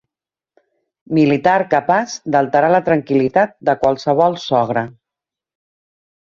[1.17, 4.85] Militar capaç d'alterar la tranquil·litat de qualsevol sogre.